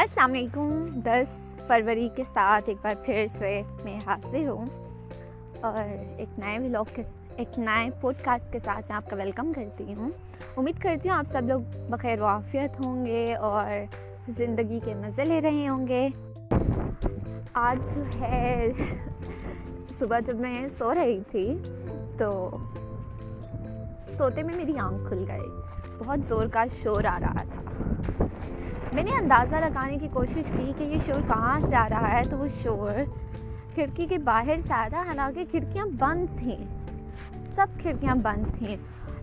السلام 0.00 0.32
علیکم۔ 0.32 0.86
دس 1.04 1.54
فروری 1.66 2.08
کے 2.16 2.22
ساتھ 2.32 2.64
ایک 2.68 2.76
بار 2.82 2.94
پھر 3.04 3.26
سے 3.38 3.62
میں 3.84 4.00
حاضر 4.06 4.48
ہوں 4.48 4.66
اور 5.60 5.88
ایک 6.16 6.38
نئے 6.38 6.58
ولاگ 6.58 6.84
کے 6.94 7.02
ایک 7.36 7.58
نئے 7.58 7.90
پوڈ 8.00 8.14
کاسٹ 8.22 8.52
کے 8.52 8.58
ساتھ 8.58 8.86
میں 8.88 8.96
آپ 8.96 9.10
کا 9.10 9.16
ویلکم 9.16 9.52
کرتی 9.56 9.94
ہوں۔ 9.94 10.10
امید 10.56 10.78
کرتی 10.78 11.08
ہوں 11.08 11.16
آپ 11.16 11.24
سب 11.28 11.42
لوگ 11.44 11.60
بخیر 11.90 12.20
وافیت 12.20 12.80
ہوں 12.80 13.06
گے 13.06 13.34
اور 13.34 13.84
زندگی 14.28 14.80
کے 14.84 14.94
مزے 14.94 15.24
لے 15.24 15.40
رہے 15.40 15.68
ہوں 15.68 15.88
گے۔ 15.88 16.08
آج 17.52 17.94
جو 17.94 18.02
ہے، 18.20 18.68
صبح 19.98 20.18
جب 20.18 20.36
میں 20.36 20.68
سو 20.78 20.94
رہی 20.94 21.20
تھی 21.30 21.58
تو 22.18 22.56
سوتے 24.18 24.42
میں 24.42 24.56
میری 24.56 24.78
آنکھ 24.78 25.08
کھل 25.08 25.24
گئی۔ 25.28 25.48
بہت 25.98 26.26
زور 26.26 26.46
کا 26.46 26.64
شور 26.82 27.04
آ 27.04 27.18
رہا 27.20 27.42
تھا۔ 27.42 27.69
میں 28.92 29.02
نے 29.02 29.10
اندازہ 29.10 29.56
لگانے 29.56 29.98
کی 29.98 30.08
کوشش 30.12 30.52
کی 30.56 30.72
کہ 30.78 30.82
یہ 30.82 30.98
شور 31.06 31.28
کہاں 31.28 31.60
سے 31.60 31.76
آ 31.76 31.88
رہا 31.88 32.18
ہے 32.18 32.22
تو 32.30 32.38
وہ 32.38 32.46
شور 32.62 32.92
کھڑکی 33.74 34.06
کے 34.06 34.18
باہر 34.18 34.60
سے 34.62 34.74
آیا 34.74 34.88
تھا، 34.88 35.02
حالانکہ 35.02 35.44
کھڑکیاں 35.50 35.86
بند 35.98 36.26
تھیں۔ 36.38 36.56
سب 37.54 37.66
کھڑکیاں 37.82 38.14
بند 38.14 38.58
تھیں۔ 38.58 38.76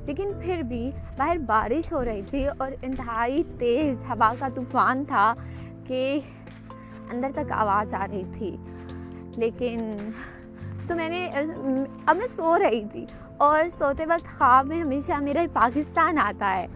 لیکن 0.05 0.31
پھر 0.43 0.61
بھی 0.61 0.91
باہر 1.17 1.37
بارش 1.37 1.93
ہو 1.93 2.05
رہی 2.05 2.21
تھی 2.21 2.47
اور 2.57 2.71
انتہائی 2.81 3.43
تیز 3.59 4.01
ہوا 4.09 4.33
کا 4.39 4.47
طوفان 4.55 5.03
تھا 5.07 5.33
کہ 5.87 6.19
اندر 7.13 7.27
تک 7.35 7.51
آواز 7.51 7.93
آ 7.93 8.05
رہی 8.11 8.23
تھی۔ 8.37 8.57
لیکن 9.37 9.97
تو 10.87 10.95
میں 10.95 11.09
نے 11.09 11.29
اب 12.05 12.15
میں 12.15 12.27
سو 12.35 12.59
رہی 12.59 12.85
تھی 12.91 13.05
اور 13.37 13.63
سوتے 13.79 14.05
وقت 14.05 14.39
خواب 14.39 14.67
میں 14.67 14.81
ہمیشہ 14.81 15.13
میرا 15.13 15.41
پاکستان 15.53 16.17
آتا 16.17 16.55
ہے۔ 16.55 16.67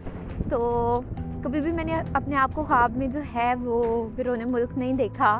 تو 0.49 1.01
کبھی 1.43 1.61
بھی 1.61 1.71
میں 1.71 1.83
نے 1.83 2.01
اپنے 2.13 2.35
آپ 2.35 2.51
کو 2.53 2.63
خواب 2.63 2.97
میں 2.97 3.07
جو 3.07 3.19
ہے 3.33 3.53
وہ 3.61 4.07
بیرون 4.15 4.39
ملک 4.45 4.77
نہیں 4.77 4.93
دیکھا۔ 4.93 5.39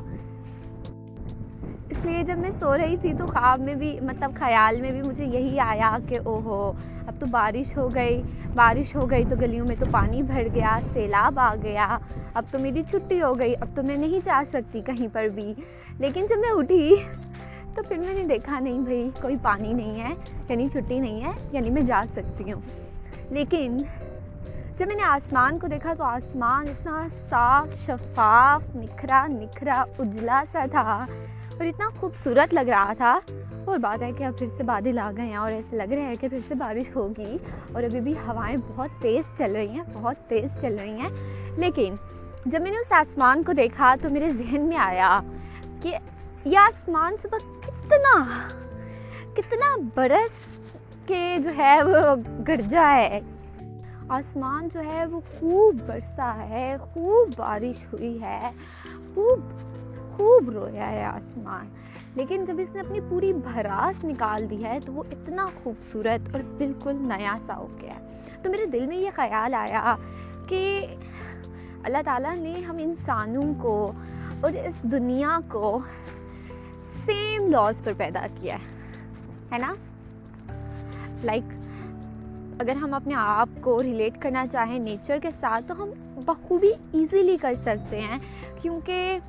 اس 1.89 2.05
لیے 2.05 2.23
جب 2.23 2.38
میں 2.38 2.52
سو 2.52 2.77
رہی 2.77 2.97
تھی 2.97 3.13
تو 3.13 3.25
خواب 3.25 3.59
میں 3.59 3.75
بھی 3.75 3.99
مطلب 4.02 4.31
خیال 4.35 4.81
میں 4.81 4.91
بھی 4.91 5.02
مجھے 5.02 5.25
یہی 5.25 5.59
آیا 5.59 5.97
کہ 6.08 6.19
او 6.23 6.39
ہو 6.39 6.71
اب 7.08 7.13
تو 7.19 7.25
بارش 7.25 7.77
ہو 7.77 7.95
گئی۔ 7.95 8.21
بارش 8.53 8.95
ہو 8.95 9.09
گئی 9.09 9.23
تو 9.30 9.35
گلیوں 9.41 9.66
میں 9.66 9.75
تو 9.80 9.85
پانی 9.91 10.23
بھر 10.23 10.47
گیا، 10.55 10.80
سیلاب 10.83 11.39
آ 11.39 11.55
گیا۔ 11.63 11.97
اب 12.33 12.43
تو 12.52 12.59
میری 12.59 12.83
چھٹی 12.83 13.21
ہو 13.21 13.39
گئی، 13.39 13.53
اب 13.61 13.67
تو 13.75 13.83
میں 13.83 13.95
نہیں 13.95 14.19
جا 14.25 14.43
سکتی 14.49 14.81
کہیں 14.81 15.08
پر 15.13 15.27
بھی۔ 15.27 15.53
لیکن 15.99 16.25
جب 16.30 16.39
میں 16.39 16.49
اٹھی 16.49 16.95
تو 17.75 17.83
پھر 17.83 17.97
میں 17.97 18.13
نے 18.13 18.23
دیکھا، 18.23 18.59
نہیں 18.59 18.80
بھائی، 18.80 19.09
کوئی 19.21 19.36
پانی 19.41 19.73
نہیں 19.73 20.03
ہے 20.03 20.13
یعنی 20.49 20.67
چھٹی 20.67 20.99
نہیں 20.99 21.23
ہے 21.23 21.31
یعنی 21.52 21.69
میں 21.69 21.81
جا 21.81 22.03
سکتی 22.11 22.52
ہوں۔ 22.52 22.61
لیکن 23.30 23.77
جب 24.77 24.88
میں 24.88 24.95
نے 24.95 25.03
آسمان 25.03 25.59
کو 25.59 25.67
دیکھا 25.67 25.94
تو 25.97 26.03
آسمان 26.03 26.66
اتنا 26.67 27.08
صاف، 27.30 27.67
شفاف، 27.86 28.75
نکھرا 28.75 29.27
نکھرا، 29.27 29.83
اجلا 30.00 30.44
سا 30.52 30.66
تھا 30.72 31.05
اور 31.52 31.66
اتنا 31.66 31.89
خوبصورت 32.00 32.53
لگ 32.53 32.69
رہا 32.69 32.94
تھا۔ 32.94 33.19
اور 33.66 33.77
بات 33.77 34.02
ہے 34.02 34.11
کہ 34.11 34.23
اب 34.23 34.38
پھر 34.38 34.47
سے 34.58 34.64
بادل 34.64 34.99
آ 34.99 35.11
گئے 35.17 35.25
ہیں 35.25 35.36
اور 35.36 35.52
ایسے 35.52 35.75
لگ 35.77 35.94
رہے 35.94 36.02
ہیں 36.02 36.16
کہ 36.19 36.27
پھر 36.27 36.38
سے 36.47 36.55
بارش 36.55 36.95
ہوگی 36.95 37.38
اور 37.73 37.83
ابھی 37.83 37.99
بھی 37.99 38.14
ہوائیں 38.27 38.58
بہت 38.67 39.02
تیز 39.02 39.38
چل 39.38 39.55
رہی 39.55 39.67
ہیں، 39.67 39.83
بہت 39.94 40.16
تیز 40.27 40.61
چل 40.61 40.75
رہی 40.80 41.02
ہیں۔ 41.02 41.09
لیکن 41.58 41.95
جب 42.45 42.61
میں 42.61 42.72
نے 42.72 42.77
اس 42.77 42.92
آسمان 42.92 43.44
کو 43.44 43.53
دیکھا 43.53 43.95
تو 44.02 44.09
میرے 44.09 44.31
ذہن 44.31 44.61
میں 44.61 44.77
آیا 44.77 45.19
کہ 45.81 45.97
یہ 46.45 46.58
آسمان 46.58 47.16
صبح 47.22 47.38
کتنا 47.38 48.23
کتنا 49.33 49.77
برس 49.95 50.59
کے 51.08 51.38
جو 51.44 51.49
ہے 51.58 51.83
وہ 51.83 52.16
گرجا 52.47 52.95
ہے۔ 52.95 53.19
آسمان 54.12 54.67
جو 54.73 54.80
ہے 54.80 55.06
وہ 55.06 55.20
خوب 55.20 55.76
برسا 55.88 56.36
ہے، 56.50 56.78
خوب 56.94 57.30
بارش 57.38 57.94
ہوئی 57.94 58.22
ہے، 58.22 58.52
خوب 59.14 59.40
خوب 60.17 60.49
رویا 60.49 60.92
ہے 60.92 61.05
آسمان۔ 61.05 61.70
لیکن 62.16 62.45
جب 62.45 62.54
اس 62.60 62.76
نے 62.76 62.82
اپنی 62.82 63.00
پوری 63.10 63.33
بھراس 63.33 64.05
نکال 64.05 64.50
دی 64.50 64.66
ہے 64.66 64.80
تو 64.86 64.94
وہ 64.94 65.04
اتنا 65.11 65.45
خوبصورت 65.64 66.36
اور 66.36 66.42
بالکل 66.58 66.95
نیا 66.95 67.38
سا 67.45 67.58
ہو 67.58 67.67
گیا۔ 67.82 67.95
ہے 67.95 68.21
تو 68.42 68.50
میرے 68.50 68.66
دل 68.66 68.86
میں 68.88 68.98
یہ 68.98 69.10
خیال 69.16 69.54
آیا 69.54 69.95
کہ 70.48 70.86
اللہ 71.83 71.98
تعالیٰ 72.05 72.36
نے 72.36 72.54
ہم 72.54 72.77
انسانوں 72.80 73.54
کو 73.58 73.92
اور 74.42 74.52
اس 74.52 74.83
دنیا 74.83 75.39
کو 75.48 75.80
سیم 77.05 77.50
لاز 77.50 77.76
پر 77.83 77.92
پیدا 77.98 78.27
کیا 78.42 78.58
ہے 79.52 79.58
نا؟ 79.58 79.73
لائک 81.23 81.61
اگر 82.61 82.76
ہم 82.76 82.94
اپنے 82.94 83.14
آپ 83.17 83.49
کو 83.61 83.83
ریلیٹ 83.83 84.22
کرنا 84.22 84.45
چاہیں 84.52 84.80
نیچر 84.80 85.17
کے 85.22 85.30
ساتھ، 85.39 85.64
تو 85.67 85.83
ہم 85.83 85.89
بخوبی 86.26 86.72
ایزیلی 86.94 87.38
کر 87.38 87.54
سکتے 87.61 88.02
ہیں، 88.02 88.20
کیونکہ 88.61 89.20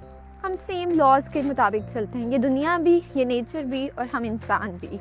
ہم 0.43 0.53
سیم 0.67 0.91
لاز 0.91 1.23
کے 1.33 1.43
مطابق 1.43 1.93
چلتے 1.93 2.19
ہیں۔ 2.19 2.33
یہ 2.33 2.39
دنیا 2.39 2.79
بھی، 2.79 3.01
یہ 3.15 3.25
نیچر 3.25 3.63
بھی 3.63 3.89
اور 3.95 4.07
ہم 4.15 4.23
انسان 4.25 4.77
بھی۔ 4.81 4.97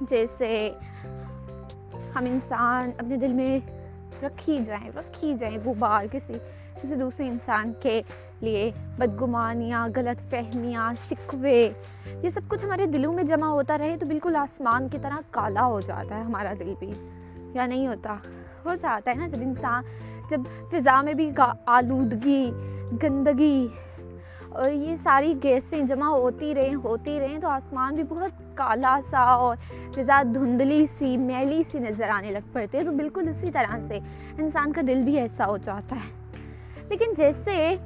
جیسے 0.00 0.70
ہم 2.14 2.24
انسان 2.24 2.90
اپنے 2.98 3.16
دل 3.16 3.32
میں 3.32 3.58
رکھی 4.22 4.58
جائیں 4.64 4.90
رکھی 4.96 5.34
جائیں، 5.34 5.58
غبار 5.64 6.04
کسی 6.12 6.34
کسی 6.82 6.94
دوسرے 6.94 7.28
انسان 7.28 7.72
کے 7.82 8.02
لیے، 8.40 8.70
بدگمانیاں، 8.98 9.88
غلط 9.96 10.30
فہمیاں، 10.30 10.92
شکوے، 11.08 11.70
یہ 12.22 12.30
سب 12.30 12.40
کچھ 12.48 12.64
ہمارے 12.64 12.86
دلوں 12.86 13.12
میں 13.12 13.24
جمع 13.24 13.46
ہوتا 13.46 13.78
رہے 13.78 13.96
تو 14.00 14.06
بالکل 14.06 14.36
آسمان 14.36 14.88
کی 14.88 14.98
طرح 15.02 15.16
کالا 15.30 15.66
ہو 15.66 15.80
جاتا 15.80 16.16
ہے 16.16 16.22
ہمارا 16.22 16.52
دل 16.60 16.74
بھی، 16.78 16.92
یا 17.54 17.66
نہیں 17.66 17.86
ہوتا؟ 17.86 18.16
ہو 18.64 18.74
جاتا 18.74 19.10
ہے 19.10 19.16
نا 19.16 19.28
جب 19.28 19.38
انسان، 19.40 19.82
جب 20.30 20.40
فضا 20.70 21.02
میں 21.02 21.14
بھی 21.14 21.30
آلودگی، 21.66 22.50
گندگی 23.02 23.68
اور 24.48 24.70
یہ 24.70 24.96
ساری 24.96 25.34
گیسیں 25.42 25.82
جمع 25.82 26.06
ہوتی 26.06 26.54
رہیں 26.54 26.74
ہوتی 26.74 27.20
رہیں 27.20 27.38
تو 27.38 27.48
آسمان 27.48 27.94
بھی 27.94 28.02
بہت 28.02 28.56
کالا 28.56 28.98
سا 29.10 29.18
اور 29.18 29.56
فضا 29.94 30.22
دھندلی 30.34 30.86
سی، 30.98 31.16
میلی 31.16 31.62
سی 31.72 31.78
نظر 31.78 32.08
آنے 32.08 32.30
لگ 32.30 32.48
پڑتے 32.52 32.78
ہیں 32.78 32.84
تو 32.84 32.92
بالکل 32.92 33.28
اسی 33.28 33.50
طرح 33.50 33.76
سے 33.88 33.98
انسان 34.38 34.72
کا 34.72 34.80
دل 34.86 35.02
بھی 35.04 35.18
ایسا 35.18 35.46
ہو 35.46 35.56
جاتا 35.56 35.96
ہے۔ 35.96 36.08
لیکن 36.88 37.06
جیسے 37.16 37.76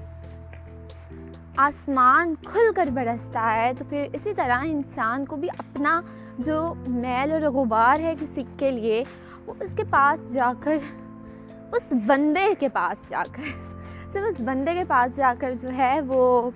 آسمان 1.56 2.34
کھل 2.44 2.72
کر 2.76 2.88
برستا 2.94 3.56
ہے، 3.56 3.72
تو 3.78 3.84
پھر 3.88 4.06
اسی 4.12 4.34
طرح 4.34 4.58
انسان 4.62 5.24
کو 5.24 5.36
بھی 5.36 5.48
اپنا 5.58 6.00
جو 6.38 6.74
میل 6.86 7.32
اور 7.32 7.40
غبار 7.40 8.00
ہے 8.00 8.14
کسی 8.20 8.42
کے 8.58 8.70
لیے، 8.70 9.04
وہ 9.46 9.54
اس 9.60 9.70
کے 9.76 9.82
پاس 9.90 10.32
جا 10.32 10.52
کر، 10.60 10.76
اس 11.72 11.92
بندے 12.06 12.54
کے 12.58 12.68
پاس 12.68 13.10
جا 13.10 13.22
کر، 13.32 13.42
صرف 14.12 14.22
اس 14.28 14.40
بندے 14.44 14.74
کے 14.74 14.84
پاس 14.88 15.16
جا 15.16 15.34
کر 15.38 15.52
جو 15.60 15.68
ہے، 15.76 16.00
وہ 16.06 16.50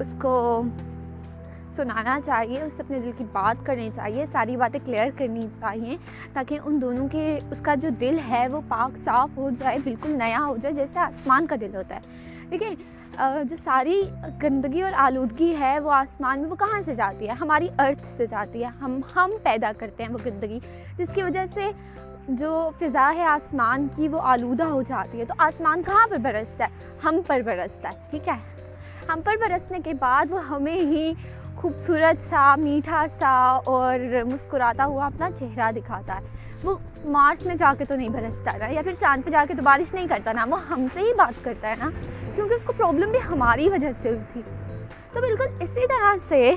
اس 0.00 0.14
کو 0.22 0.62
سنانا 1.76 2.18
چاہیے، 2.24 2.62
اس 2.62 2.72
سے 2.76 2.82
اپنے 2.82 2.98
دل 2.98 3.10
کی 3.18 3.24
بات 3.32 3.66
کرنی 3.66 3.90
چاہیے، 3.94 4.26
ساری 4.32 4.56
باتیں 4.56 4.80
کلیئر 4.84 5.08
کرنی 5.16 5.46
چاہیے، 5.60 5.96
تاکہ 6.32 6.58
ان 6.64 6.82
دونوں 6.82 7.08
کے، 7.08 7.40
اس 7.50 7.60
کا 7.60 7.74
جو 7.74 7.88
دل 8.00 8.16
ہے، 8.28 8.48
وہ 8.48 8.60
پاک 8.68 8.98
صاف 9.04 9.30
ہو 9.36 9.50
جائے، 9.58 9.78
بالکل 9.84 10.10
نیا 10.10 10.44
ہو 10.44 10.56
جائے، 10.56 10.74
جیسے 10.74 10.98
آسمان 10.98 11.46
کا 11.46 11.56
دل 11.60 11.74
ہوتا 11.74 11.96
ہے۔ 11.96 12.00
ٹھیک 12.48 12.62
ہے؟ 12.62 12.74
جو 13.18 13.56
ساری 13.64 14.02
گندگی 14.42 14.82
اور 14.82 14.92
آلودگی 14.96 15.56
ہے، 15.60 15.80
وہ 15.80 15.92
آسمان 15.92 16.40
میں 16.40 16.50
وہ 16.50 16.54
کہاں 16.54 16.82
سے 16.84 16.94
جاتی 16.94 17.28
ہے؟ 17.28 17.32
ہماری 17.32 17.68
ارتھ 17.78 18.16
سے 18.16 18.26
جاتی 18.26 18.60
ہے۔ 18.60 18.68
ہم 18.68 19.00
ہم 19.16 19.30
پیدا 19.42 19.72
کرتے 19.78 20.02
ہیں 20.02 20.10
وہ 20.10 20.18
گندگی، 20.26 20.60
جس 20.98 21.08
کی 21.14 21.22
وجہ 21.22 21.46
سے 21.54 21.70
جو 22.28 22.70
فضا 22.78 23.12
ہے 23.16 23.24
آسمان 23.24 23.86
کی، 23.96 24.08
وہ 24.08 24.20
آلودہ 24.22 24.62
ہو 24.62 24.82
جاتی 24.82 25.20
ہے۔ 25.20 25.24
تو 25.24 25.34
آسمان 25.38 25.82
کہاں 25.82 26.06
پر 26.10 26.16
برستا 26.16 26.64
ہے؟ 26.64 26.98
ہم 27.04 27.20
پر 27.26 27.40
برستا 27.44 27.88
ہے، 27.88 27.94
ٹھیک 28.10 28.28
ہے؟ 28.28 28.64
ہم 29.08 29.20
پر 29.24 29.32
برسنے 29.40 29.78
کے 29.84 29.94
بعد 29.94 30.24
وہ 30.30 30.46
ہمیں 30.46 30.78
ہی 30.78 31.12
خوبصورت 31.56 32.30
سا، 32.30 32.54
میٹھا 32.56 33.06
سا 33.18 33.58
اور 33.64 33.98
مسکراتا 34.24 34.84
ہوا 34.84 35.06
اپنا 35.06 35.30
چہرہ 35.38 35.72
دکھاتا 35.72 36.14
ہے۔ 36.14 36.20
وہ 36.62 36.74
مارس 37.04 37.46
میں 37.46 37.54
جا 37.54 37.74
کے 37.78 37.84
تو 37.84 37.94
نہیں 37.94 38.08
برستا 38.08 38.56
نا؟ 38.56 38.66
یا 38.66 38.82
پھر 38.82 38.92
چاند 39.00 39.24
پہ 39.24 39.30
جا 39.30 39.44
کے 39.48 39.54
تو 39.54 39.62
بارش 39.62 39.94
نہیں 39.94 40.08
کرتا 40.08 40.32
نا؟ 40.32 40.44
وہ 40.50 40.56
ہم 40.70 40.86
سے 40.94 41.00
ہی 41.00 41.12
بات 41.18 41.44
کرتا 41.44 41.68
ہے 41.68 41.74
نا؟ 41.78 41.90
کیونکہ 42.34 42.54
اس 42.54 42.62
کو 42.62 42.72
پرابلم 42.72 43.10
بھی 43.10 43.18
ہماری 43.28 43.68
وجہ 43.68 43.88
سے 44.02 44.08
ہوئی 44.08 44.20
تھی۔ 44.32 44.42
تو 45.12 45.20
بالکل 45.20 45.44
اسی 45.60 45.86
طرح 45.86 46.14
سے 46.28 46.54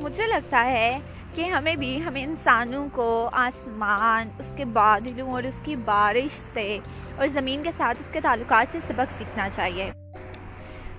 مجھے 0.00 0.26
لگتا 0.26 0.64
ہے 0.64 0.98
کہ 1.34 1.42
ہمیں 1.42 1.76
بھی 1.76 2.04
ہمیں 2.04 2.24
انسانوں 2.24 2.88
کو 2.92 3.28
آسمان، 3.32 4.28
اس 4.38 4.52
کے 4.56 4.64
بادلوں 4.64 5.32
اور 5.32 5.42
اس 5.42 5.60
کی 5.64 5.76
بارش 5.76 6.40
سے 6.54 6.78
اور 7.16 7.26
زمین 7.26 7.62
کے 7.62 7.70
ساتھ 7.76 7.96
اس 8.00 8.08
کے 8.08 8.20
تعلقات 8.20 8.72
سے 8.72 8.78
سبق 8.80 9.12
سیکھنا 9.18 9.48
چاہیے۔ 9.50 9.90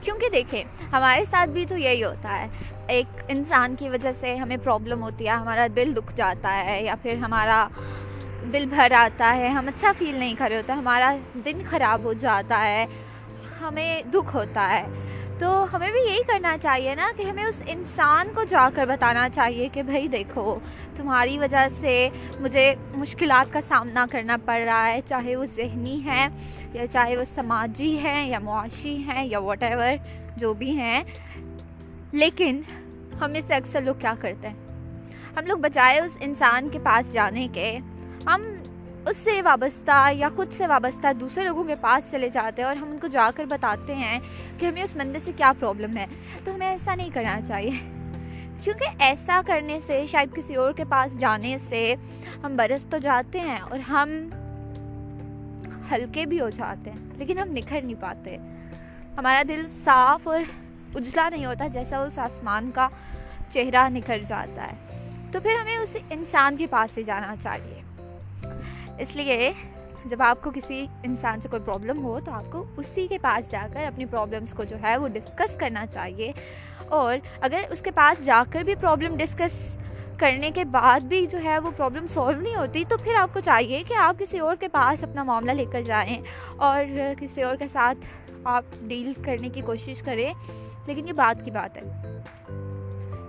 کیونکہ 0.02 0.30
دیکھیں، 0.30 0.64
ہمارے 0.92 1.26
ساتھ 1.30 1.50
بھی 1.50 1.66
تو 1.66 1.78
یہی 1.78 2.04
ہوتا 2.04 2.42
ہے۔ 2.42 2.48
ایک 2.88 3.24
انسان 3.28 3.76
کی 3.80 3.90
وجہ 3.90 4.12
سے 4.20 4.36
ہمیں 4.36 4.58
پرابلم 4.64 5.04
ہوتی 5.04 5.26
ہے، 5.26 5.32
ہمارا 5.32 5.68
دل 5.76 5.96
دکھ 5.96 6.16
جاتا 6.16 6.56
ہے 6.66 6.82
یا 6.84 6.96
پھر 7.02 7.16
ہمارا 7.16 7.68
دل 8.54 8.66
بھر 8.70 8.92
آتا 8.98 9.36
ہے، 9.36 9.48
ہم 9.48 9.68
اچھا 9.68 9.92
فیل 9.98 10.16
نہیں 10.16 10.34
کر 10.38 10.48
رہے 10.50 10.58
ہوتے، 10.58 10.74
ہمارا 10.74 11.16
دن 11.46 11.62
خراب 11.70 12.04
ہو 12.04 12.14
جاتا 12.14 12.66
ہے، 12.68 12.86
ہمیں 13.62 14.02
دکھ 14.14 14.36
ہوتا 14.36 14.70
ہے۔ 14.70 14.84
تو 15.40 15.66
ہمیں 15.74 15.92
بھی 15.92 16.00
یہی 16.00 16.24
کرنا 16.28 16.56
چاہیے 16.62 16.96
نا 16.96 17.12
کہ 17.18 17.24
ہمیں 17.24 17.44
اس 17.44 17.62
انسان 17.68 18.28
کو 18.36 18.44
جا 18.44 18.70
کر 18.76 18.86
بتانا 18.86 19.28
چاہیے 19.34 19.68
کہ 19.74 19.84
بھائی 19.84 20.08
دیکھو، 20.08 20.60
تمہاری 20.96 21.38
وجہ 21.38 21.68
سے 21.72 22.10
مجھے 22.40 22.74
مشکلات 22.96 23.54
کا 23.54 23.62
سامنا 23.62 24.06
کرنا 24.12 24.38
پڑ 24.46 24.60
رہا 24.60 24.88
ہے، 24.88 25.00
چاہے 25.06 25.36
وہ 25.36 25.46
ذہنی 25.46 26.00
ہے 26.06 26.28
یا 26.74 26.88
چاہے 26.88 27.18
وہ 27.18 27.24
سماجی 27.36 27.98
ہیں 27.98 28.30
یا 28.30 28.40
معاشی 28.40 28.96
ہیں 28.98 29.26
یا 29.26 29.40
واٹ 29.40 29.64
ایور 29.64 29.96
جو 30.38 30.54
بھی 30.54 30.72
ہیں۔ 30.78 31.04
لیکن 32.13 32.62
ہم 33.21 33.31
میں 33.31 33.42
سے 33.48 33.56
اکثر 33.56 33.81
لوگ 33.81 33.95
کیا 34.00 34.13
کرتے 34.19 34.48
ہیں؟ 34.48 34.56
ہم 35.36 35.45
لوگ 35.45 35.57
بجائے 35.57 36.00
اس 36.00 36.18
انسان 36.19 36.69
کے 36.69 36.80
پاس 36.83 37.13
جانے 37.13 37.48
کے، 37.54 37.77
ہم 38.25 38.42
اس 39.07 39.18
سے 39.18 39.42
وابستہ 39.42 40.10
یا 40.13 40.30
خود 40.36 40.51
سے 40.51 40.68
وابستہ 40.68 41.13
دوسرے 41.13 41.44
لوگوں 41.44 41.63
کے 41.63 41.75
پاس 41.81 42.12
چلے 42.12 42.30
جاتے 42.30 42.62
ہیں 42.62 42.69
اور 42.69 42.75
ہم 42.75 42.89
ان 42.92 42.98
کو 42.98 43.07
جا 43.07 43.30
کر 43.36 43.45
بتاتے 43.45 43.95
ہیں 43.95 44.19
کہ 44.60 44.65
ہمیں 44.65 44.83
اس 44.83 44.95
بندے 44.95 45.19
سے 45.19 45.31
کیا 45.38 45.54
پرابلم 45.60 45.98
ہے۔ 45.98 46.06
تو 46.44 46.56
ہمیں 46.56 46.68
ایسا 46.68 46.95
نہیں 46.95 47.10
کرنا 47.13 47.42
چاہیے۔ 47.42 47.71
کیونکہ 48.63 48.86
ایسا 49.00 49.42
کرنے 49.45 49.80
سے، 49.80 50.06
شاید 50.12 50.36
کسی 50.36 50.56
اور 50.56 50.74
کے 50.74 50.83
پاس 50.89 51.19
جانے 51.19 51.57
سے 51.57 51.95
ہم 52.44 52.56
برس 52.56 52.86
تو 52.89 52.98
جاتے 52.98 53.39
ہیں 53.39 53.57
اور 53.57 53.80
ہم 53.80 54.30
ہلکے 55.92 56.25
بھی 56.25 56.42
ہو 56.42 56.50
جاتے 56.50 56.92
ہیں، 56.92 57.00
لیکن 57.18 57.39
ہم 57.39 57.48
نکھر 57.51 57.81
نہیں 57.81 58.01
پاتے۔ 58.01 58.38
ہمارا 59.18 59.44
دل 59.48 59.65
صاف 59.83 60.27
اور 60.27 60.42
اجلا 60.95 61.30
نہیں 61.30 61.45
ہوتا 61.45 61.68
جیسا 61.68 61.98
اس 61.98 62.19
آسمان 62.19 62.72
کا 62.75 62.88
چہرہ 63.50 63.90
نکھر 63.90 64.19
جاتا 64.28 64.72
ہے۔ 64.72 65.00
تو 65.31 65.40
پھر 65.40 65.51
ہمیں 65.62 65.78
اس 65.78 65.95
انسان 66.10 66.57
کے 66.57 66.68
پاس 66.68 66.92
سے 66.92 67.04
جانا 67.04 67.36
چاہیے۔ 67.44 67.81
اس 69.00 69.16
لیے 69.16 69.54
جب 70.06 70.22
آپ 70.22 70.42
کو 70.42 70.51
کسی 70.51 70.88
انسان 71.04 71.42
سے 71.42 71.50
کوئی 71.50 71.62
پرابلم 71.66 72.04
ہو 72.04 72.19
تو 72.25 72.31
آپ 72.31 72.51
کو 72.51 72.66
اسی 72.78 73.07
کے 73.07 73.18
پاس 73.18 73.51
جا 73.51 73.68
کر 73.74 73.84
اپنی 73.84 74.06
پرابلمس 74.06 74.54
کو 74.54 74.63
جو 74.63 74.78
ہے 74.84 74.98
وہ 74.98 75.07
ڈسکس 75.07 75.56
کرنا 75.56 75.86
چاہیے۔ 75.86 76.31
اور 76.88 77.18
اگر 77.42 77.62
اس 77.69 77.81
کے 77.81 77.92
پاس 77.92 78.25
جا 78.25 78.44
کر 78.50 78.62
بھی 78.62 78.75
پرابلم 78.75 79.18
ڈسکس 79.18 79.80
کرنے 80.18 80.51
کے 80.51 80.66
بعد 80.66 81.00
بھی 81.00 81.25
جو 81.25 81.38
ہے 81.44 81.60
وہ 81.60 81.72
پرابلم 81.78 82.07
سولو 82.07 82.42
نہیں 82.42 82.56
ہوتی 82.56 82.84
تو 82.88 82.98
پھر 82.98 83.16
آپ 83.16 83.34
کو 83.34 83.39
چاہیے 83.39 83.84
کہ 83.88 83.94
آپ 83.94 84.19
کسی 84.19 84.39
اور 84.39 84.56
کے 84.56 84.68
پاس 84.68 85.04
اپنا 85.04 85.24
معاملہ 85.24 85.51
لے 85.51 85.66
کر 85.72 85.81
جائیں 85.81 86.22
اور 86.57 86.86
کسی 87.19 87.42
اور 87.42 87.56
کے 87.56 87.68
ساتھ 87.68 87.98
آپ 88.44 88.63
ڈیل 88.81 89.13
کرنے 89.24 89.50
کی 89.50 89.62
کوشش 89.62 90.01
کریں۔ 90.01 90.34
لیکن 90.86 91.08
یہ 91.08 91.14
بات 91.14 91.46
کی 91.46 91.52
بات 91.52 91.78
ہے۔ 91.78 91.82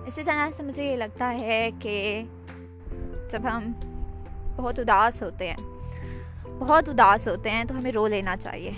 اسی 0.07 0.23
طرح 0.25 0.51
سے 0.57 0.63
مجھے 0.63 0.91
یہ 0.91 0.97
لگتا 0.97 1.35
ہے 1.41 1.71
کہ 1.79 2.23
جب 3.33 3.43
ہم 3.45 3.73
بہت 4.57 4.79
اداس 4.79 5.23
ہوتے 5.23 5.51
ہیں، 5.51 5.57
بہت 6.59 6.89
اداس 6.89 7.29
ہوتے 7.29 7.51
ہیں 7.51 7.65
تو 7.65 7.79
ہمیں 7.79 7.93
رو 7.93 8.07
لینا 8.07 8.37
چاہیے۔ 8.37 8.71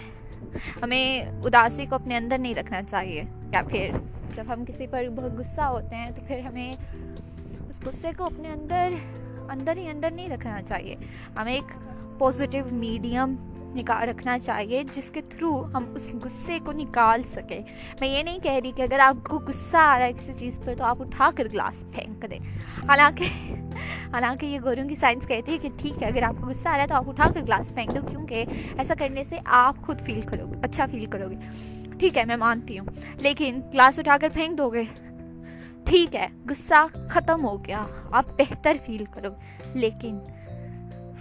ہمیں 0.83 1.23
اداسی 1.23 1.87
کو 1.87 1.95
اپنے 1.95 2.17
اندر 2.17 2.39
نہیں 2.39 2.55
رکھنا 2.55 2.83
چاہیے۔ 2.83 3.23
یا 3.53 3.63
پھر 3.69 3.91
جب 4.37 4.45
ہم 4.49 4.65
کسی 4.65 4.87
پر 4.87 5.05
بہت 5.17 5.33
غصہ 5.33 5.61
ہوتے 5.61 5.97
ہیں 5.97 6.11
تو 6.11 6.23
پھر 6.27 6.39
ہمیں 6.39 6.77
اس 7.69 7.81
غصے 7.87 8.11
کو 8.17 8.25
اپنے 8.25 8.49
اندر 8.49 8.93
اندر 9.49 9.77
ہی 9.77 9.89
اندر 9.89 10.11
نہیں 10.11 10.29
رکھنا 10.29 10.63
چاہیے۔ 10.63 10.97
ہمیں 11.37 11.53
ایک 11.53 11.73
پازیٹیو 12.19 12.65
میڈیم 12.73 13.56
نکال 13.77 14.09
رکھنا 14.09 14.39
چاہیے، 14.39 14.83
جس 14.93 15.11
کے 15.11 15.21
تھرو 15.21 15.65
ہم 15.65 15.85
اس 15.95 16.11
غصے 16.23 16.59
کو 16.65 16.73
نکال 16.73 17.23
سکیں۔ 17.23 17.61
میں 18.01 18.09
یہ 18.09 18.23
نہیں 18.23 18.39
کہہ 18.39 18.61
رہی 18.63 18.73
کہ 18.73 18.83
اگر 18.83 18.99
آپ 18.99 19.25
کو 19.25 19.39
غصہ 19.39 19.77
آ 19.77 19.99
رہا 19.99 20.07
ہے 20.07 20.13
کسی 20.13 20.33
چیز 20.33 20.61
پر 20.65 20.75
تو 20.79 20.85
آپ 20.85 21.01
اٹھا 21.01 21.31
کر 21.37 21.45
گلاس 21.53 21.85
پھینک 21.95 22.31
دیں۔ 22.31 22.39
حالانکہ 22.89 23.25
حالانکہ 24.13 24.47
یہ 24.47 24.61
گوروں 24.65 24.89
کی 24.89 24.97
سائنس 24.97 25.27
کہتی 25.27 25.53
ہے 25.53 25.59
کہ 25.59 25.69
ٹھیک 25.77 26.03
ہے، 26.03 26.09
اگر 26.09 26.23
آپ 26.23 26.35
کو 26.41 26.47
غصہ 26.47 26.69
آ 26.69 26.77
رہا 26.77 26.83
ہے 26.83 26.87
تو 26.87 26.95
آپ 26.95 27.09
اٹھا 27.09 27.29
کر 27.35 27.41
گلاس 27.41 27.75
پھینک 27.75 27.95
دو، 27.95 28.01
کیونکہ 28.11 28.45
ایسا 28.79 28.95
کرنے 28.99 29.25
سے 29.25 29.37
آپ 29.45 29.77
خود 29.87 30.01
فیل 30.01 30.21
کرو 30.21 30.47
گے 30.47 30.59
اچھا 30.63 30.87
فیل 30.87 31.07
کرو 31.07 31.31
گے۔ 31.31 31.37
ٹھیک 31.99 32.19
ہے، 32.19 32.25
میں 32.25 32.37
مانتی 32.37 32.79
ہوں۔ 32.79 32.87
لیکن 33.15 33.61
گلاس 33.73 33.99
اٹھا 33.99 34.17
کر 34.21 34.29
پھینک 34.35 34.59
دو 34.59 34.71
گے۔ 34.71 34.83
ٹھیک 35.85 36.17
ہے، 36.17 36.27
غصہ 36.49 37.07
ختم 37.09 37.45
ہو 37.45 37.65
گیا۔ 37.65 37.83
آپ 38.13 38.25
بہتر 38.39 38.77
فیل 38.87 39.05
کرو۔ 39.11 39.29
لیکن 39.75 40.19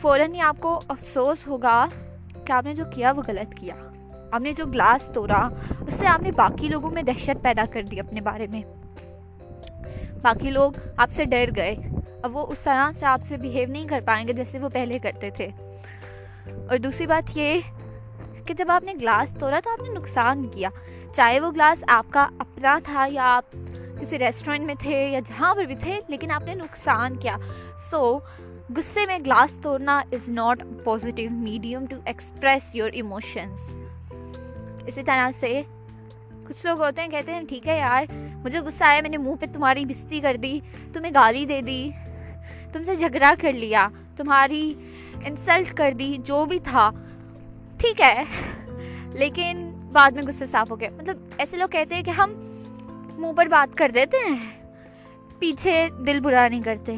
فوراً 0.01 0.33
ہی 0.33 0.39
آپ 0.39 0.57
کو 0.59 0.81
افسوس 0.87 1.47
ہوگا 1.47 1.87
کہ 2.45 2.51
آپ 2.51 2.65
نے 2.65 2.75
جو 2.75 2.85
کیا 2.85 3.11
وہ 3.11 3.21
غلط 3.27 3.53
کیا۔ 3.55 3.75
آپ 4.31 4.41
نے 4.41 4.51
جو 4.51 4.65
گلاس 4.65 5.09
توڑا، 5.13 5.49
اس 5.87 5.93
سے 5.93 6.07
آپ 6.07 6.21
نے 6.21 6.31
باقی 6.31 6.67
لوگوں 6.67 6.91
میں 6.91 7.03
دہشت 7.03 7.43
پیدا 7.43 7.63
کر 7.73 7.83
دی 7.83 7.99
اپنے 7.99 8.21
بارے 8.21 8.47
میں۔ 8.47 8.61
باقی 10.21 10.49
لوگ 10.49 10.71
آپ 10.97 11.09
سے 11.09 11.25
ڈر 11.25 11.45
گئے۔ 11.55 11.75
اب 12.23 12.35
وہ 12.37 12.45
اس 12.49 12.59
طرح 12.59 12.91
سے 12.91 13.05
آپ 13.05 13.21
سے 13.21 13.37
بیہیو 13.37 13.67
نہیں 13.69 13.87
کر 13.87 13.99
پائیں 14.05 14.27
گے 14.27 14.33
جیسے 14.33 14.59
وہ 14.59 14.69
پہلے 14.69 14.99
کرتے 14.99 15.29
تھے۔ 15.29 15.47
اور 16.69 16.77
دوسری 16.77 17.07
بات 17.07 17.37
یہ 17.37 17.61
کہ 18.45 18.53
جب 18.53 18.71
آپ 18.71 18.83
نے 18.83 18.93
گلاس 19.01 19.35
توڑا 19.39 19.59
تو 19.63 19.69
آپ 19.69 19.81
نے 19.81 19.89
نقصان 19.89 20.47
کیا۔ 20.47 20.69
چاہے 21.15 21.39
وہ 21.39 21.51
گلاس 21.51 21.83
آپ 21.87 22.05
کا 22.09 22.27
اپنا 22.39 22.79
تھا 22.83 23.07
یا 23.09 23.37
آپ 23.37 23.55
کسی 23.99 24.19
ریسٹورینٹ 24.19 24.65
میں 24.65 24.75
تھے 24.79 25.09
یا 25.09 25.19
جہاں 25.19 25.55
پر 25.55 25.63
بھی 25.63 25.75
تھے، 25.75 25.99
لیکن 26.07 26.31
آپ 26.31 26.43
نے 26.43 26.53
نقصان 26.53 27.15
کیا۔ 27.15 27.37
سو 27.91 28.17
غصے 28.69 29.05
میں 29.05 29.17
گلاس 29.19 29.57
توڑنا 29.61 30.01
is 30.11 30.29
not 30.29 30.63
positive 30.83 31.29
medium 31.31 31.85
to 31.85 31.95
express 32.05 32.75
your 32.75 32.89
emotions 32.93 33.59
اسی 34.85 35.03
طرح 35.03 35.29
سے 35.39 35.61
کچھ 36.47 36.65
لوگ 36.65 36.81
ہوتے 36.81 37.01
ہیں، 37.01 37.09
کہتے 37.09 37.33
ہیں، 37.33 37.41
ٹھیک 37.49 37.67
ہے 37.67 37.77
یار، 37.77 38.05
مجھے 38.43 38.59
غصہ 38.59 38.83
آیا، 38.83 39.01
میں 39.01 39.09
نے 39.09 39.17
منہ 39.17 39.35
پہ 39.39 39.45
تمہاری 39.53 39.85
بستی 39.85 40.19
کر 40.19 40.37
دی، 40.43 40.59
تمہیں 40.93 41.13
گالی 41.13 41.45
دے 41.45 41.61
دی، 41.61 41.89
تم 42.73 42.83
سے 42.83 42.95
جھگڑا 42.95 43.33
کر 43.41 43.53
لیا، 43.53 43.87
تمہاری 44.17 44.73
انسلٹ 45.25 45.73
کر 45.73 45.93
دی، 45.99 46.17
جو 46.25 46.45
بھی 46.45 46.59
تھا۔ 46.59 46.89
ٹھیک 47.77 48.01
ہے، 48.01 48.23
لیکن 49.09 49.69
بعد 49.91 50.11
میں 50.11 50.23
غصے 50.23 50.45
صاف 50.45 50.71
ہو 50.71 50.79
گئے۔ 50.79 50.89
مطلب 50.89 51.17
ایسے 51.37 51.57
لوگ 51.57 51.69
کہتے 51.69 51.95
ہیں 51.95 52.03
کہ 52.03 52.11
ہم 52.11 52.33
منہ 53.17 53.33
پر 53.37 53.45
بات 53.45 53.77
کر 53.77 53.91
دیتے 53.95 54.17
ہیں، 54.29 54.37
پیچھے 55.39 55.87
دل 56.05 56.19
برا 56.19 56.47
نہیں 56.47 56.63
کرتے۔ 56.63 56.95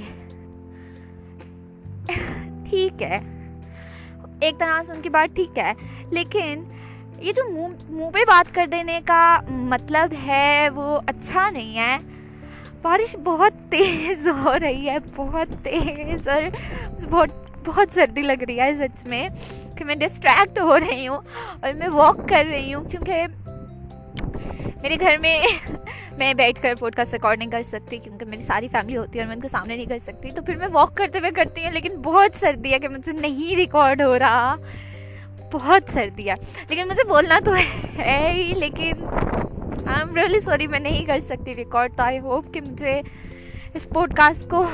ٹھیک 2.69 3.01
ہے۔ 3.03 3.19
ایک 4.39 4.59
طرح 4.59 4.81
سے 4.83 4.91
ان 4.91 5.01
کی 5.01 5.09
بات 5.09 5.35
ٹھیک 5.35 5.57
ہے، 5.59 5.71
لیکن 6.11 6.63
یہ 7.19 7.33
جو 7.33 7.43
منہ 7.49 7.73
منہ 7.89 8.09
پہ 8.13 8.25
بات 8.27 8.53
کر 8.55 8.67
دینے 8.71 8.99
کا 9.05 9.39
مطلب 9.49 10.13
ہے، 10.27 10.69
وہ 10.75 10.99
اچھا 11.07 11.49
نہیں 11.49 11.77
ہے۔ 11.77 11.97
بارش 12.81 13.15
بہت 13.23 13.53
تیز 13.69 14.27
ہو 14.27 14.59
رہی 14.59 14.89
ہے، 14.89 14.97
بہت 15.15 15.63
تیز، 15.63 16.27
اور 16.27 16.41
بہت 17.09 17.29
بہت 17.65 17.87
سردی 17.93 18.21
لگ 18.21 18.43
رہی 18.47 18.59
ہے 18.59 18.71
سچ 18.75 19.05
میں، 19.05 19.27
کہ 19.77 19.85
میں 19.85 19.95
ڈسٹریکٹ 19.95 20.59
ہو 20.59 20.79
رہی 20.79 21.07
ہوں 21.07 21.17
اور 21.61 21.73
میں 21.73 21.87
واک 21.87 22.17
کر 22.29 22.45
رہی 22.49 22.73
ہوں، 22.73 22.83
کیونکہ 22.83 23.25
میرے 24.81 24.95
گھر 24.99 25.17
میں 25.17 25.47
میں 26.17 26.33
بیٹھ 26.33 26.61
کر 26.61 26.73
پوڈ 26.79 26.95
کاسٹ 26.95 27.13
ریکارڈ 27.13 27.37
نہیں 27.37 27.49
کر 27.49 27.61
سکتی 27.63 27.97
کیونکہ 27.97 28.25
میری 28.25 28.43
ساری 28.43 28.67
فیملی 28.67 28.97
ہوتی 28.97 29.19
ہے 29.19 29.23
اور 29.23 29.27
میں 29.27 29.35
ان 29.35 29.41
کے 29.41 29.47
سامنے 29.47 29.75
نہیں 29.75 29.85
کر 29.85 29.99
سکتی۔ 29.99 30.31
تو 30.31 30.41
پھر 30.41 30.55
میں 30.55 30.67
واک 30.71 30.97
کرتے 30.97 31.19
ہوئے 31.19 31.31
کرتی 31.31 31.63
ہوں، 31.63 31.71
لیکن 31.71 31.97
بہت 31.97 32.39
سردی 32.39 32.73
ہے 32.73 32.79
کہ 32.79 32.87
مجھ 32.87 33.01
سے 33.05 33.11
نہیں 33.11 33.55
ریکارڈ 33.55 34.01
ہو 34.01 34.19
رہا۔ 34.19 34.55
بہت 35.53 35.93
سردی 35.93 36.29
ہے۔ 36.29 36.33
لیکن 36.69 36.87
مجھے 36.87 37.07
بولنا 37.07 37.39
تو 37.45 37.55
ہے 37.97 38.33
ہی، 38.33 38.53
لیکن 38.55 38.91
آئی 39.85 39.99
ایم 39.99 40.15
ریئلی 40.15 40.39
سوری 40.39 40.67
میں 40.67 40.79
نہیں 40.79 41.05
کر 41.05 41.19
سکتی 41.19 41.55
ریکارڈ 41.55 41.95
تو 41.95 42.03
آئی 42.03 42.19
ہوپ 42.19 42.53
کہ 42.53 42.61
مجھے 42.61 43.01
اس 43.73 43.89
پوڈ 43.89 44.13
کاسٹ 44.13 44.49
کو 44.49 44.65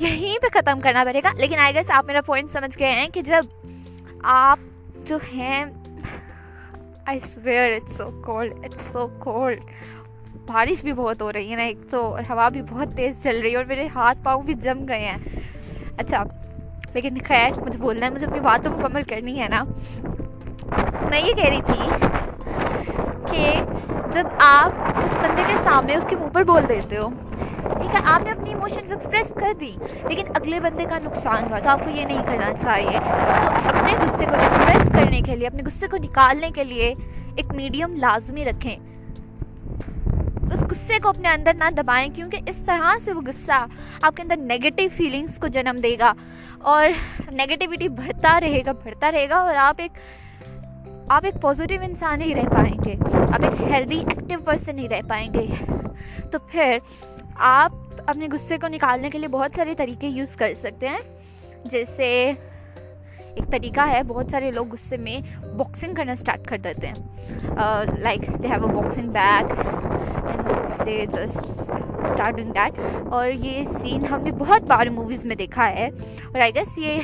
یہیں 0.00 0.38
پہ 0.42 0.58
ختم 0.58 0.80
کرنا 0.80 1.04
پڑے 1.04 1.20
گا۔ 1.24 1.32
لیکن 1.34 1.58
آئی 1.58 1.74
گیس 1.74 1.90
آپ 1.90 2.04
میرا 2.04 2.20
پوائنٹ 2.20 2.50
سمجھ 2.50 2.78
گئے 2.78 2.90
ہیں 2.90 3.08
کہ 3.08 3.22
جب 3.22 3.44
آپ 4.22 4.58
جو 5.06 5.18
ہیں 5.32 5.64
I 7.08 7.20
swear 7.20 7.72
it's 7.72 7.96
so 7.96 8.10
cold 8.24 8.52
it's 8.64 8.92
so 8.92 9.06
cold 9.18 9.60
بارش 10.46 10.82
بھی 10.82 10.92
بہت 10.92 11.22
ہو 11.22 11.32
رہی 11.32 11.50
ہے 11.50 11.56
نا، 11.56 11.62
ایک 11.62 11.78
تو 11.90 12.16
ہوا 12.30 12.48
بھی 12.48 12.62
بہت 12.62 12.96
تیز 12.96 13.22
چل 13.22 13.40
رہی 13.42 13.50
ہے 13.50 13.56
اور 13.56 13.64
میرے 13.64 13.86
ہاتھ 13.94 14.18
پاؤں 14.22 14.42
بھی 14.42 14.54
جم 14.54 14.84
گئے 14.88 14.98
ہیں۔ 14.98 15.16
اچھا 15.98 16.22
لیکن 16.94 17.16
خیر، 17.28 17.58
مجھے 17.60 17.78
بولنا 17.78 18.06
ہے، 18.06 18.10
مجھے 18.10 18.26
اپنی 18.26 18.40
بات 18.40 18.64
تو 18.64 18.70
مکمل 18.70 19.02
کرنی 19.02 19.40
ہے 19.40 19.48
نا۔ 19.50 19.62
میں 21.10 21.20
یہ 21.20 21.32
کہہ 21.32 21.48
رہی 21.48 21.60
تھی 21.66 21.88
کہ 23.30 23.52
جب 24.12 24.26
آپ 24.38 25.00
اس 25.04 25.16
بندے 25.22 25.42
کے 25.46 25.54
سامنے 25.62 25.94
اس 25.94 26.06
کے 26.08 26.16
منہ 26.16 26.32
پر 26.32 26.44
بول 26.44 26.68
دیتے 26.68 26.98
ہو 26.98 27.08
ٹھیک 27.78 27.94
ہے، 27.94 28.00
آپ 28.04 28.22
نے 28.22 28.30
اپنی 28.30 28.50
ایموشنز 28.50 28.92
ایکسپریس 28.92 29.32
کر 29.40 29.52
دی، 29.60 29.76
لیکن 30.08 30.24
اگلے 30.34 30.60
بندے 30.60 30.84
کا 30.84 30.98
نقصان 30.98 31.44
ہوا 31.50 31.58
تو 31.58 31.70
آپ 31.70 31.80
کو 31.84 31.90
یہ 31.90 32.04
نہیں 32.04 32.22
کرنا 32.26 32.52
چاہیے 32.62 32.98
تو 33.42 33.68
اپنے 33.68 33.92
غصے 34.00 34.24
کو 34.24 34.34
ایکسپریس 34.34 34.88
کرنے 34.94 35.20
کے 35.20 35.36
لیے، 35.36 35.46
اپنے 35.46 35.62
غصے 35.66 35.88
کو 35.88 35.96
نکالنے 35.96 36.50
کے 36.54 36.64
لیے 36.64 36.94
ایک 37.36 37.54
میڈیم 37.54 37.96
لازمی 37.96 38.44
رکھیں۔ 38.44 38.76
اس 40.52 40.62
غصے 40.70 40.98
کو 41.02 41.08
اپنے 41.08 41.28
اندر 41.28 41.54
نہ 41.54 41.70
دبائیں، 41.70 42.08
کیونکہ 42.14 42.38
اس 42.46 42.56
طرح 42.56 42.98
سے 43.04 43.12
وہ 43.12 43.20
غصہ 43.26 43.66
آپ 44.02 44.16
کے 44.16 44.22
اندر 44.22 44.36
نگیٹیو 44.36 44.88
فیلنگس 44.96 45.38
کو 45.38 45.46
جنم 45.46 45.80
دے 45.82 45.96
گا۔ 45.98 46.12
اور 46.58 46.86
نگیٹیوٹی 47.32 47.88
بڑھتا 47.88 48.40
رہے 48.40 48.60
گا، 48.66 48.72
بڑھتا 48.72 49.12
رہے 49.12 49.28
گا، 49.28 49.36
اور 49.36 49.56
آپ 49.56 49.74
ایک 49.78 49.90
آپ 51.08 51.24
ایک 51.24 51.34
پازیٹیو 51.40 51.80
انسان 51.82 52.18
نہیں 52.18 52.34
رہ 52.34 52.48
پائیں 52.48 52.84
گے۔ 52.84 52.94
آپ 53.12 53.44
ایک 53.44 53.72
ہیلدی 53.72 53.98
ایکٹیو 53.98 54.38
پرسن 54.44 54.76
نہیں 54.76 54.88
رہ 54.88 55.00
پائیں 55.08 55.34
گے۔ 55.34 55.46
تو 56.32 56.38
پھر 56.38 56.78
آپ 57.38 57.72
اپنے 58.06 58.28
غصے 58.32 58.58
کو 58.58 58.68
نکالنے 58.68 59.10
کے 59.10 59.18
لیے 59.18 59.28
بہت 59.28 59.50
سارے 59.56 59.74
طریقے 59.74 60.06
یوز 60.06 60.36
کر 60.36 60.54
سکتے 60.54 60.88
ہیں۔ 60.88 60.98
جیسے 61.64 62.32
ایک 63.18 63.52
طریقہ 63.52 63.80
ہے، 63.88 64.02
بہت 64.02 64.26
سارے 64.30 64.50
لوگ 64.50 64.72
غصے 64.72 64.96
میں 64.96 65.46
باکسنگ 65.46 65.94
کرنا 65.94 66.12
اسٹارٹ 66.12 66.46
کر 66.46 66.58
دیتے 66.58 66.86
ہیں۔ 66.86 66.94
Like 67.98 68.42
they 68.42 68.48
have 68.48 68.66
a 68.66 68.74
boxing 68.74 69.08
bag 69.08 69.44
and 70.26 70.52
they 70.86 71.06
just 71.12 71.38
start 72.04 72.34
doing 72.34 72.52
that 72.52 72.80
اور 73.10 73.28
یہ 73.28 73.64
سین 73.64 74.06
ہم 74.06 74.18
نے 74.22 74.30
بہت 74.30 74.62
بار 74.62 74.86
موویز 74.86 75.24
میں 75.24 75.36
دیکھا 75.36 75.70
ہے۔ 75.70 75.86
اور 76.26 76.40
آئی 76.40 76.54
گیس 76.54 76.78
یہ 76.78 77.00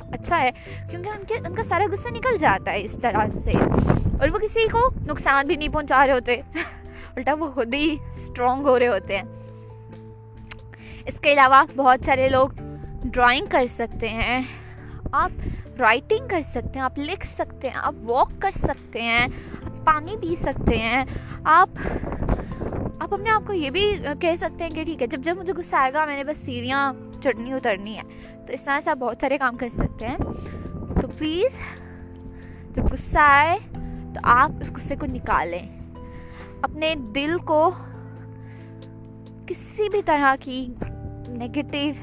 اچھا 0.00 0.42
ہے 0.42 0.50
کیونکہ 0.90 1.08
ان 1.08 1.24
کے، 1.28 1.34
ان 1.34 1.54
کا 1.54 1.62
سارا 1.62 1.84
غصہ 1.92 2.14
نکل 2.14 2.36
جاتا 2.36 2.72
ہے 2.72 2.82
اس 2.84 2.96
طرح 3.02 3.28
سے۔ 3.44 3.52
اور 4.20 4.28
وہ 4.28 4.38
کسی 4.38 4.68
کو 4.68 4.90
نقصان 5.06 5.46
بھی 5.46 5.56
نہیں 5.56 5.68
پہنچا 5.68 6.06
رہے 6.06 6.14
ہوتے۔ 6.14 6.40
الٹا 7.16 7.34
وہ 7.34 7.50
خود 7.50 7.74
ہی 7.74 7.96
اسٹرانگ 8.16 8.62
ہو 8.62 8.78
رہے 8.78 8.88
ہوتے 8.88 9.16
ہیں۔ 9.16 9.43
اس 11.06 11.20
کے 11.20 11.32
علاوہ 11.32 11.62
بہت 11.76 12.04
سارے 12.06 12.28
لوگ 12.28 12.48
ڈرائنگ 13.04 13.46
کر 13.50 13.64
سکتے 13.70 14.08
ہیں، 14.08 14.40
آپ 15.12 15.30
رائٹنگ 15.78 16.28
کر 16.28 16.40
سکتے 16.46 16.70
ہیں، 16.74 16.80
آپ 16.80 16.98
لکھ 16.98 17.26
سکتے 17.26 17.68
ہیں، 17.68 17.80
آپ 17.82 17.94
واک 18.02 18.30
کر 18.38 18.50
سکتے 18.54 19.02
ہیں، 19.02 19.26
آپ 19.64 19.84
پانی 19.84 20.16
پی 20.20 20.34
سکتے 20.40 20.76
ہیں۔ 20.76 21.04
آپ 21.44 21.68
آپ 23.00 23.14
اپنے 23.14 23.30
آپ 23.30 23.42
کو 23.46 23.52
یہ 23.52 23.70
بھی 23.70 23.96
کہہ 24.20 24.36
سکتے 24.36 24.64
ہیں 24.64 24.70
کہ 24.70 24.84
ٹھیک 24.84 25.02
ہے، 25.02 25.06
جب 25.06 25.20
جب 25.20 25.36
مجھے 25.36 25.52
غصہ 25.52 25.76
آئے 25.76 25.92
گا، 25.92 26.04
میں 26.04 26.16
نے 26.16 26.24
بس 26.24 26.44
سیڑھیاں 26.44 26.92
چڑھنی، 27.22 27.52
اترنی 27.52 27.96
ہے 27.96 28.02
تو 28.46 28.52
اس 28.52 28.62
طرح 28.62 28.80
سے 28.84 28.90
آپ 28.90 28.96
بہت 28.96 29.16
سارے 29.20 29.38
کام 29.38 29.54
کر 29.54 29.68
سکتے 29.68 30.06
ہیں۔ 30.06 30.16
تو 31.00 31.08
پلیز 31.18 31.58
جب 32.76 32.84
غصہ 32.84 33.18
آئے 33.20 33.58
تو 34.14 34.20
آپ 34.22 34.50
اس 34.60 34.72
غصے 34.72 34.96
کو 34.96 35.06
نکالیں۔ 35.06 35.66
اپنے 36.62 36.94
دل 37.14 37.36
کو 37.44 37.70
کسی 39.46 39.88
بھی 39.88 40.02
طرح 40.02 40.34
کی 40.40 40.66
نگیٹیو 41.28 41.94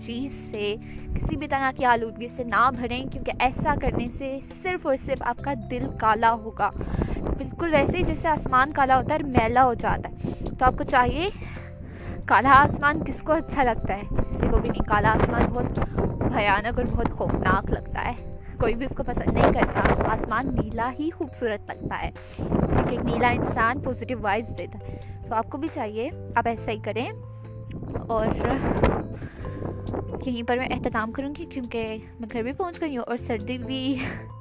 چیز 0.00 0.48
سے 0.50 0.76
کسی 1.14 1.36
بھی 1.36 1.48
طرح 1.48 1.70
کی 1.76 1.84
آلودگی 1.84 2.28
سے 2.28 2.44
نہ 2.44 2.70
بھریں، 2.76 3.04
کیونکہ 3.04 3.32
ایسا 3.38 3.74
کرنے 3.80 4.08
سے 4.08 4.38
صرف 4.62 4.86
اور 4.86 4.94
صرف 4.94 5.22
آپ 5.22 5.36
کا 5.44 5.54
دل 5.70 5.88
کالا 6.00 6.32
ہوگا۔ 6.32 6.70
بالکل 7.20 7.74
ویسے 7.74 7.98
ہی 7.98 8.02
جیسے 8.02 8.28
آسمان 8.28 8.72
کالا 8.72 8.96
ہوتا 8.96 9.14
ہے 9.14 9.18
اور 9.22 9.30
میلا 9.30 9.64
ہو 9.64 9.74
جاتا 9.74 10.08
ہے۔ 10.08 10.30
تو 10.58 10.64
آپ 10.64 10.78
کو 10.78 10.84
چاہیے 10.84 11.30
کالا 12.24 12.50
آسمان 12.52 13.04
کس 13.04 13.22
کو 13.22 13.32
اچھا 13.32 13.62
لگتا 13.62 13.96
ہے؟ 13.96 14.02
کسی 14.10 14.46
کو 14.50 14.58
بھی 14.58 14.68
نہیں۔ 14.68 14.88
کالا 14.88 15.12
آسمان 15.12 15.42
بہت 15.52 15.78
بھیانک 16.34 16.78
اور 16.78 16.84
بہت 16.92 17.10
خوفناک 17.10 17.70
لگتا 17.70 18.04
ہے۔ 18.04 18.38
کوئی 18.60 18.74
بھی 18.74 18.86
اس 18.86 18.96
کو 18.96 19.02
پسند 19.02 19.32
نہیں 19.32 19.52
کرتا۔ 19.52 20.12
آسمان 20.12 20.54
نیلا 20.54 20.92
ہی 20.98 21.10
خوبصورت 21.10 21.70
لگتا 21.70 22.02
ہے۔ 22.02 22.10
کیونکہ 22.36 22.90
ایک 22.90 23.04
نیلا 23.04 23.28
انسان 23.28 23.80
پازیٹیو 23.80 24.18
وائبس 24.20 24.58
دیتا 24.58 24.78
ہے۔ 24.78 24.96
تو 25.28 25.34
آپ 25.34 25.50
کو 25.50 25.58
بھی 25.58 25.68
چاہیے 25.74 26.10
آپ 26.34 26.48
ایسا 26.48 26.72
ہی 26.72 26.78
کریں۔ 26.78 27.10
اور 28.08 28.26
یہیں 30.26 30.42
پر 30.42 30.56
میں 30.56 30.68
اہتمام 30.70 31.12
کروں 31.12 31.34
گی 31.38 31.46
کیونکہ 31.46 31.96
میں 32.20 32.28
گھر 32.32 32.42
بھی 32.42 32.52
پہنچ 32.52 32.80
گئی 32.80 32.96
ہوں 32.96 33.04
اور 33.06 33.16
سردی 33.16 33.58
بھی 33.58 33.96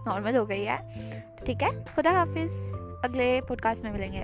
نارمل 0.06 0.36
ہو 0.36 0.50
گئی 0.50 0.68
ہے۔ 0.68 0.78
ٹھیک 1.46 1.64
ہے، 1.64 1.70
خدا 1.96 2.10
حافظ، 2.10 2.74
اگلے 3.04 3.40
پوڈ 3.48 3.62
کاسٹ 3.62 3.84
میں 3.84 3.92
ملیں 3.92 4.12
گے۔ 4.12 4.24